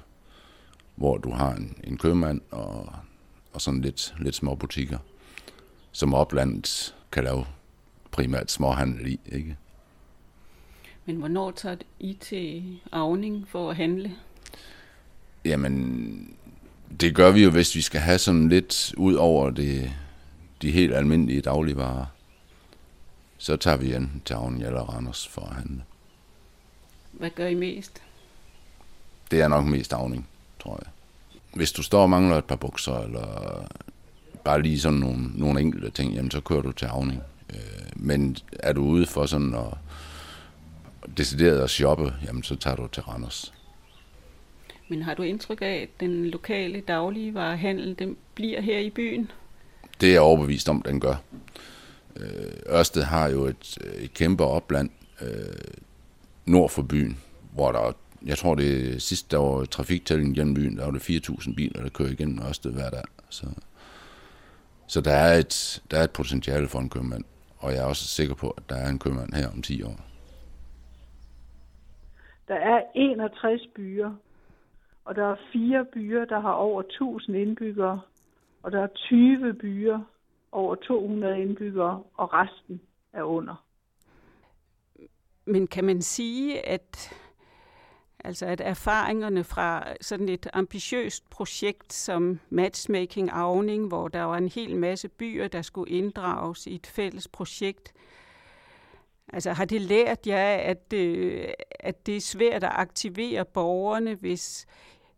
[0.94, 2.92] hvor du har en, en købmand og,
[3.52, 4.98] og sådan lidt, lidt små butikker,
[5.92, 7.46] som oplandet kan lave
[8.10, 9.56] primært småhandel i, ikke?
[11.06, 14.14] Men hvornår tager I til Avning for at handle?
[15.44, 16.36] Jamen,
[17.00, 19.92] det gør vi jo, hvis vi skal have sådan lidt ud over det,
[20.62, 22.06] de helt almindelige dagligvarer.
[23.44, 25.82] Så tager vi enten til Avning eller Randers for at handle.
[27.12, 28.02] Hvad gør I mest?
[29.30, 30.28] Det er nok mest Avning,
[30.60, 30.90] tror jeg.
[31.54, 33.66] Hvis du står og mangler et par bukser, eller
[34.44, 37.20] bare lige sådan nogle, nogle enkelte ting, jamen så kører du til Avning.
[37.50, 37.56] Øh,
[37.96, 39.78] men er du ude for sådan at
[41.16, 43.52] decideret at shoppe, jamen så tager du til Randers.
[44.88, 49.30] Men har du indtryk af, at den lokale dagligvarehandel, den bliver her i byen?
[50.00, 51.16] Det er jeg overbevist om, den gør.
[52.16, 54.90] Øh, Ørsted har jo et, et kæmpe opland
[55.22, 55.74] øh,
[56.46, 57.20] nord for byen,
[57.54, 57.92] hvor der,
[58.26, 61.88] jeg tror det sidste der var trafiktælling gennem byen, der var det 4.000 biler, der
[61.88, 63.04] kører igennem Ørsted hver dag.
[63.30, 63.46] Så,
[64.86, 67.24] så der, er et, der er et potentiale for en købmand,
[67.58, 69.96] og jeg er også sikker på, at der er en købmand her om 10 år.
[72.48, 74.12] Der er 61 byer,
[75.04, 78.00] og der er fire byer, der har over 1000 indbyggere,
[78.62, 80.00] og der er 20 byer
[80.54, 82.80] over 200 indbyggere, og resten
[83.12, 83.64] er under.
[85.44, 87.14] Men kan man sige, at
[88.26, 94.48] Altså at erfaringerne fra sådan et ambitiøst projekt som Matchmaking Avning, hvor der var en
[94.48, 97.92] hel masse byer, der skulle inddrages i et fælles projekt,
[99.32, 104.66] altså har det lært jer, at, øh, at det er svært at aktivere borgerne, hvis,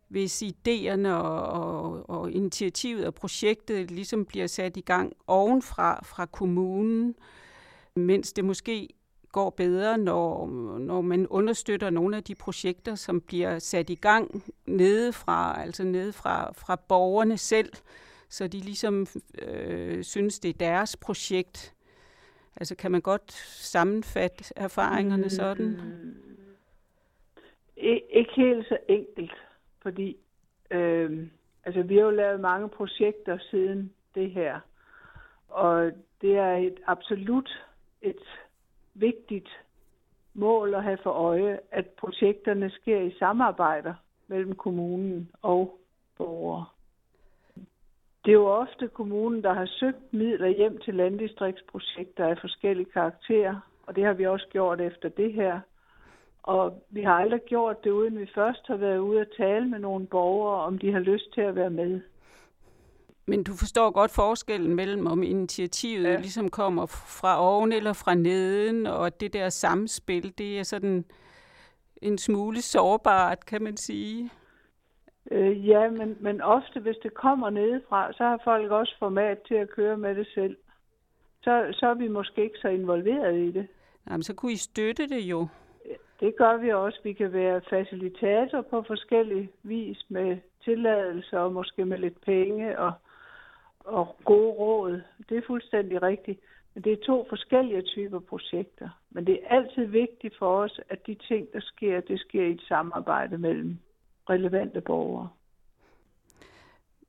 [0.07, 6.25] hvis idéerne og, og, og initiativet og projektet ligesom bliver sat i gang ovenfra fra
[6.25, 7.15] kommunen,
[7.95, 8.87] mens det måske
[9.31, 10.47] går bedre, når,
[10.79, 16.13] når man understøtter nogle af de projekter, som bliver sat i gang nedefra, altså nede
[16.13, 17.73] fra, fra borgerne selv,
[18.29, 19.07] så de ligesom
[19.41, 21.73] øh, synes, det er deres projekt.
[22.55, 23.31] Altså kan man godt
[23.71, 25.29] sammenfatte erfaringerne mm.
[25.29, 25.79] sådan?
[27.77, 29.33] Ikke helt så enkelt,
[29.87, 30.17] fordi
[30.71, 31.27] øh,
[31.65, 34.59] altså, vi har jo lavet mange projekter siden det her,
[35.49, 37.65] og det er et absolut
[38.01, 38.23] et
[38.93, 39.49] vigtigt
[40.33, 43.93] mål at have for øje, at projekterne sker i samarbejder
[44.27, 45.79] mellem kommunen og
[46.17, 46.65] borgere.
[48.25, 53.59] Det er jo ofte kommunen, der har søgt midler hjem til landdistriktsprojekter af forskellige karakterer,
[53.83, 55.59] og det har vi også gjort efter det her.
[56.47, 59.79] Og vi har aldrig gjort det, uden vi først har været ude at tale med
[59.79, 62.01] nogle borgere, om de har lyst til at være med.
[63.25, 66.17] Men du forstår godt forskellen mellem, om initiativet ja.
[66.17, 66.85] ligesom kommer
[67.21, 71.05] fra oven eller fra neden, og det der samspil, det er sådan
[72.01, 74.29] en smule sårbart, kan man sige.
[75.31, 79.55] Øh, ja, men, men ofte, hvis det kommer nedefra, så har folk også format til
[79.55, 80.57] at køre med det selv.
[81.41, 83.67] Så, så er vi måske ikke så involveret i det.
[84.09, 85.47] Jamen, så kunne I støtte det jo.
[86.19, 86.99] Det gør vi også.
[87.03, 92.93] Vi kan være facilitator på forskellige vis med tilladelser og måske med lidt penge og
[93.87, 95.01] og gode råd.
[95.29, 96.39] Det er fuldstændig rigtigt.
[96.73, 98.89] Men det er to forskellige typer projekter.
[99.09, 102.51] Men det er altid vigtigt for os, at de ting, der sker, det sker i
[102.51, 103.77] et samarbejde mellem
[104.29, 105.29] relevante borgere.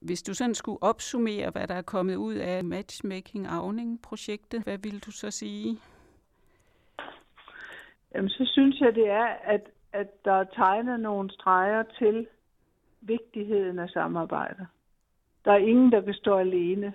[0.01, 5.05] Hvis du sådan skulle opsummere, hvad der er kommet ud af Matchmaking Avning-projektet, hvad vil
[5.05, 5.79] du så sige?
[8.15, 9.61] Jamen, så synes jeg, det er, at,
[9.93, 12.27] at der er tegnet nogle streger til
[13.01, 14.67] vigtigheden af samarbejde.
[15.45, 16.93] Der er ingen, der kan stå alene.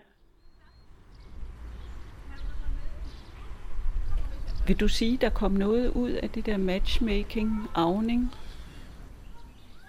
[4.67, 8.32] Vil du sige, der kom noget ud af det der matchmaking, avning?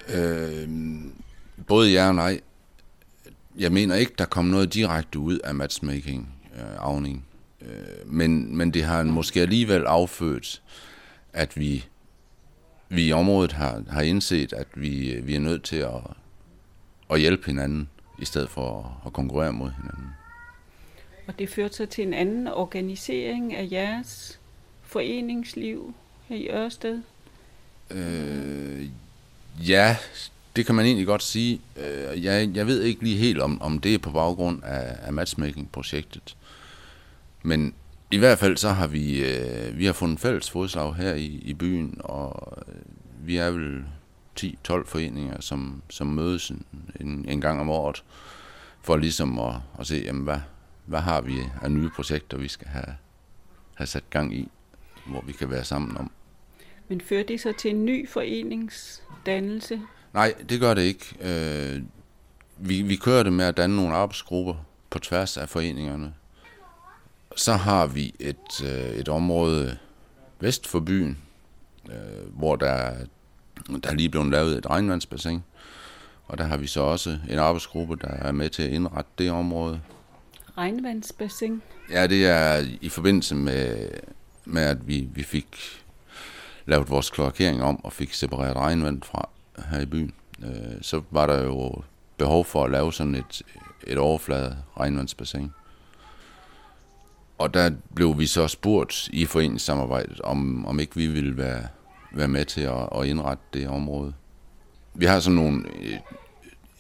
[0.08, 0.68] Øh,
[1.68, 2.40] både ja og nej.
[3.58, 7.26] Jeg mener ikke, der kom noget direkte ud af matchmaking, øh, avning.
[7.60, 10.62] Øh, men, men det har måske alligevel affødt,
[11.34, 11.84] at vi,
[12.88, 16.00] vi i området har, har indset, at vi, vi er nødt til at,
[17.10, 20.08] at hjælpe hinanden i stedet for at konkurrere mod hinanden.
[21.26, 24.40] Og det førte så til en anden organisering af jeres
[24.82, 25.94] foreningsliv
[26.28, 27.02] her i Ørsted?
[27.90, 28.88] Øh,
[29.68, 29.96] ja,
[30.56, 31.60] det kan man egentlig godt sige.
[31.76, 35.12] Øh, jeg, jeg ved ikke lige helt, om, om det er på baggrund af, af
[35.12, 36.36] matchmaking-projektet.
[37.42, 37.74] Men
[38.14, 41.54] i hvert fald så har vi, øh, vi har fundet fælles fodslag her i, i
[41.54, 42.58] byen, og
[43.20, 43.84] vi er vel
[44.40, 46.52] 10-12 foreninger, som, som mødes
[47.00, 48.04] en, en gang om året,
[48.82, 50.38] for ligesom at, at se, jamen, hvad,
[50.86, 52.96] hvad har vi af nye projekter, vi skal have,
[53.74, 54.48] have sat gang i,
[55.06, 56.10] hvor vi kan være sammen om.
[56.88, 59.80] Men fører det så til en ny foreningsdannelse?
[60.12, 61.16] Nej, det gør det ikke.
[61.20, 61.82] Øh,
[62.58, 64.54] vi, vi kører det med at danne nogle arbejdsgrupper
[64.90, 66.14] på tværs af foreningerne.
[67.36, 69.78] Så har vi et, øh, et område
[70.40, 71.18] vest for byen,
[71.90, 73.06] øh, hvor der er
[73.82, 75.42] der er lige blevet lavet et regnvandsbassin,
[76.26, 79.30] og der har vi så også en arbejdsgruppe, der er med til at indrette det
[79.30, 79.80] område.
[80.58, 81.62] Regnvandsbassin?
[81.90, 83.88] Ja, det er i forbindelse med,
[84.44, 85.56] med at vi, vi fik
[86.66, 89.28] lavet vores kloakering om og fik separeret regnvand fra
[89.70, 90.14] her i byen.
[90.42, 91.82] Øh, så var der jo
[92.16, 93.42] behov for at lave sådan et,
[93.86, 95.52] et overflade regnvandsbassin.
[97.38, 101.66] Og der blev vi så spurgt i foreningssamarbejdet, om, om ikke vi ville være
[102.14, 104.14] være med til at, at indrette det område.
[104.94, 105.98] Vi har sådan nogle, øh,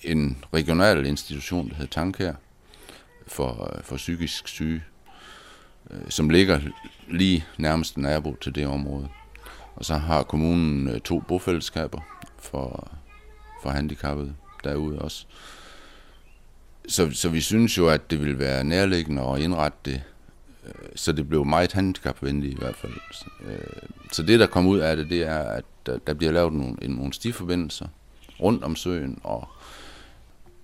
[0.02, 2.32] en regional institution, der hedder Tankær,
[3.26, 4.84] for, for psykisk syge,
[5.90, 6.60] øh, som ligger
[7.08, 9.08] lige nærmest nabo til det område.
[9.76, 12.00] Og så har kommunen øh, to bofællesskaber
[12.38, 12.92] for,
[13.62, 14.34] for handicappede
[14.64, 15.26] derude også.
[16.88, 20.02] Så, så vi synes jo, at det vil være nærliggende at indrette det
[20.94, 22.92] så det blev meget handicapvenligt i hvert fald.
[23.46, 23.58] Øh,
[24.12, 25.64] så det, der kom ud af det, det er, at
[26.06, 27.88] der bliver lavet nogle, nogle stiforbindelser
[28.40, 29.48] rundt om søen, og,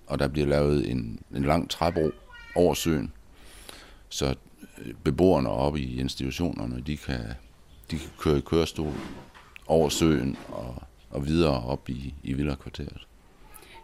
[0.07, 2.11] og der bliver lavet en, en lang træbro
[2.55, 3.11] over søen,
[4.09, 4.35] så
[4.77, 7.19] øh, beboerne oppe i institutionerne, de kan,
[7.91, 8.93] de kan køre i kørestol
[9.67, 13.07] over søen og, og videre op i, i Villakvarteret.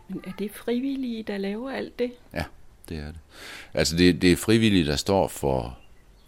[0.10, 2.12] Men er det frivillige, der laver alt det?
[2.34, 2.44] Ja,
[2.90, 3.20] det er det.
[3.74, 5.78] Altså det, det er frivillige, der står for,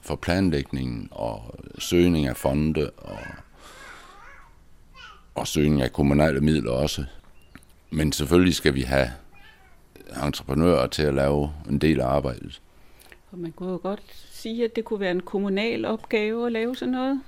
[0.02, 3.20] for planlægningen og søgning af fonde og,
[5.36, 7.06] og søgning af kommunale midler også.
[7.92, 9.10] Men selvfølgelig skal vi have
[10.24, 12.62] entreprenører til at lave en del af arbejdet.
[13.32, 16.76] Og man kunne jo godt sige, at det kunne være en kommunal opgave at lave
[16.76, 17.22] sådan noget.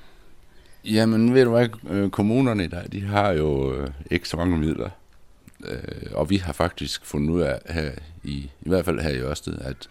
[0.86, 4.90] Jamen, ved du hvad, øh, kommunerne der, de har jo øh, ikke så mange midler.
[5.66, 7.92] Øh, og vi har faktisk fundet ud af her,
[8.24, 9.90] i, i hvert fald her i Ørsted, at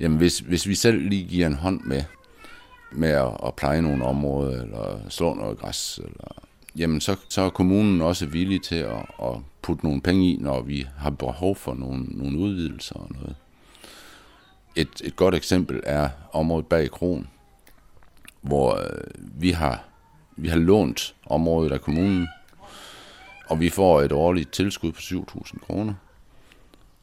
[0.00, 2.02] jamen, hvis, hvis vi selv lige giver en hånd med,
[2.92, 6.44] med at, at pleje nogle områder, eller slå noget græs, eller,
[6.76, 10.60] jamen så, så er kommunen også villig til at, at putte nogle penge i, når
[10.60, 13.36] vi har behov for nogle, nogle udvidelser og noget.
[14.76, 17.28] Et, et godt eksempel er området bag Kron,
[18.40, 19.84] hvor øh, vi har
[20.36, 22.28] vi har lånt området af kommunen,
[23.48, 25.94] og vi får et årligt tilskud på 7.000 kroner,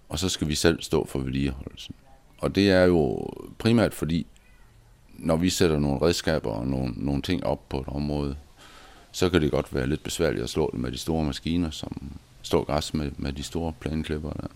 [0.09, 1.95] og så skal vi selv stå for vedligeholdelsen.
[2.41, 4.25] Og det er jo primært fordi,
[5.17, 8.35] når vi sætter nogle redskaber og nogle, nogle ting op på et område,
[9.11, 12.11] så kan det godt være lidt besværligt at slå det med de store maskiner, som
[12.41, 14.47] står græs med, med de store planklipper der.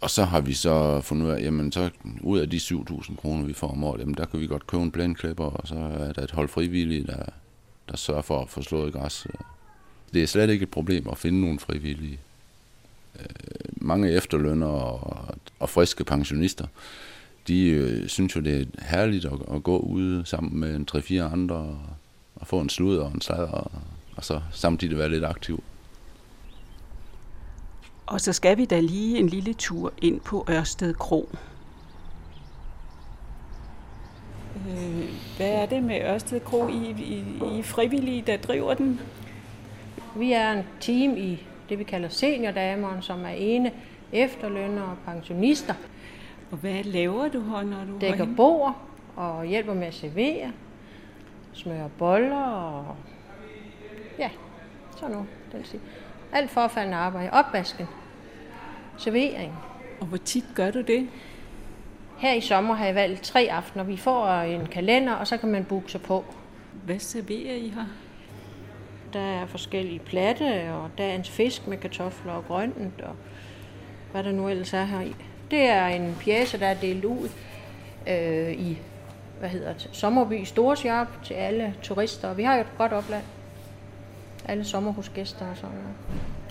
[0.00, 1.90] Og så har vi så fundet ud af, jamen så
[2.20, 4.82] ud af de 7.000 kroner, vi får om året, jamen der kan vi godt købe
[4.82, 7.24] en planklipper, og så er der et hold frivillige, der,
[7.88, 9.26] der sørger for at få slået græs.
[10.14, 12.18] Det er slet ikke et problem at finde nogle frivillige.
[13.20, 13.26] Øh,
[13.76, 16.66] mange efterlønner og, og friske pensionister,
[17.48, 21.32] de øh, synes jo, det er herligt at, at gå ude sammen med en 3-4
[21.32, 21.78] andre og,
[22.34, 23.70] og få en slud og en sladder, og,
[24.16, 25.62] og så samtidig være lidt aktiv.
[28.06, 31.28] Og så skal vi da lige en lille tur ind på Ørsted Kro.
[34.68, 36.68] Øh, hvad er det med Ørsted Kro?
[36.68, 37.24] I, I,
[37.58, 39.00] I frivillige, der driver den?
[40.16, 43.72] Vi er en team i det, vi kalder seniordameren, som er ene
[44.12, 45.74] efterlønner og pensionister.
[46.50, 48.76] Og hvad laver du her, når du Dækker bord
[49.16, 50.52] og hjælper med at servere,
[51.52, 52.96] smøre boller og
[54.18, 54.30] ja,
[54.96, 55.28] sådan noget.
[55.52, 55.80] Den siger.
[56.32, 57.30] Alt forfaldende arbejde.
[57.32, 57.86] Opvasken.
[58.96, 59.52] Servering.
[60.00, 61.08] Og hvor tit gør du det?
[62.18, 63.84] Her i sommer har jeg valgt tre aftener.
[63.84, 66.24] Vi får en kalender, og så kan man booke sig på.
[66.84, 67.84] Hvad serverer I her?
[69.12, 73.14] Der er forskellige platte, og dagens fisk med kartofler og grønt, og
[74.12, 75.14] hvad der nu ellers er her i.
[75.50, 77.28] Det er en pjæse, der er delt ud
[78.08, 78.78] øh, i
[79.42, 82.34] hvad hedder det, Sommerby Storshop til alle turister.
[82.34, 83.24] Vi har jo et godt opland.
[84.44, 85.94] Alle sommerhusgæster og sådan noget.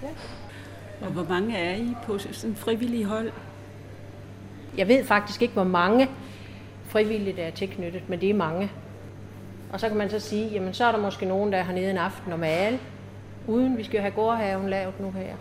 [0.03, 1.05] Ja.
[1.05, 3.31] Og hvor mange er I på sådan frivillige hold?
[4.77, 6.09] Jeg ved faktisk ikke, hvor mange
[6.85, 8.71] frivillige der er tilknyttet, men det er mange.
[9.73, 11.91] Og så kan man så sige, jamen så er der måske nogen, der er hernede
[11.91, 12.79] en aften og male,
[13.47, 15.35] uden vi skal have gårdhaven lavet nu her.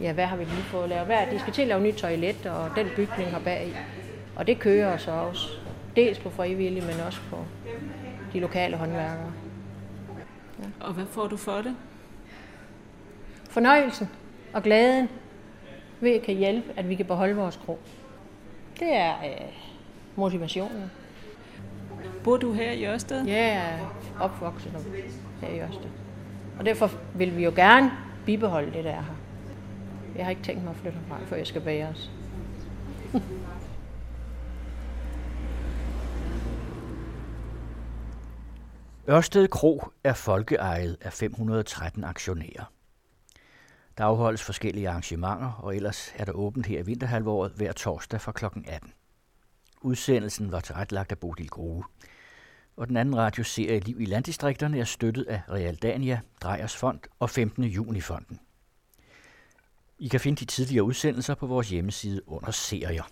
[0.00, 1.06] Ja, hvad har vi lige fået lavet?
[1.06, 3.72] Hvad de skal til at lave nyt toilet, og den bygning har bag i.
[4.36, 5.48] Og det kører så også.
[5.96, 7.44] Dels på frivillige, men også på
[8.32, 9.32] de lokale håndværkere.
[10.58, 10.64] Ja.
[10.80, 11.76] Og hvad får du for det?
[13.50, 14.08] Fornøjelsen
[14.52, 15.08] og glæden
[16.00, 17.78] ved at kan hjælpe, at vi kan beholde vores krog.
[18.80, 19.52] Det er øh,
[20.16, 20.90] motivationen.
[22.28, 23.24] Bor du her i Ørsted?
[23.24, 24.72] Ja, jeg er opvokset
[25.40, 25.90] her i Ørsted.
[26.58, 27.92] Og derfor vil vi jo gerne
[28.26, 29.14] bibeholde det, der er her.
[30.16, 32.10] Jeg har ikke tænkt mig at flytte fra, før jeg skal bære os.
[39.10, 42.72] Ørsted Kro er folkeejet af 513 aktionærer.
[43.98, 48.32] Der afholdes forskellige arrangementer, og ellers er der åbent her i vinterhalvåret hver torsdag fra
[48.32, 48.44] kl.
[48.44, 48.92] 18.
[49.80, 51.84] Udsendelsen var tilrettelagt af Bodil Grue.
[52.78, 57.64] Og den anden radioserie Liv i landdistrikterne er støttet af Realdania, Drejers Fond og 15.
[57.64, 58.38] Juni-fonden.
[59.98, 63.02] I kan finde de tidligere udsendelser på vores hjemmeside under serier.